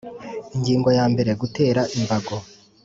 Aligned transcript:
Ingingo 0.55 0.89
ya 0.97 1.05
mbere 1.11 1.31
Gutera 1.41 1.81
imbago 1.97 2.35